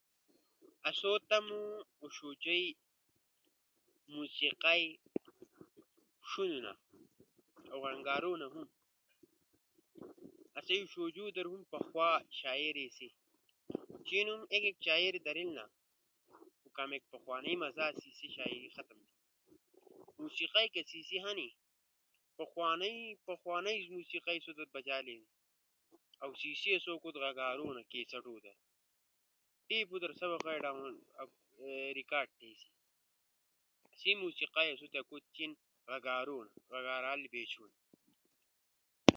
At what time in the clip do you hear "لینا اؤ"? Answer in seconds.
25.07-26.31